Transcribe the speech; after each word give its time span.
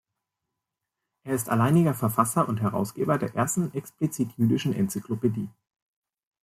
Er 1.25 1.35
ist 1.35 1.47
alleiniger 1.47 1.93
Verfasser 1.93 2.49
und 2.49 2.59
Herausgeber 2.63 3.19
der 3.19 3.35
ersten 3.35 3.71
explizit 3.75 4.31
jüdischen 4.35 4.73
Enzyklopädie. 4.73 5.51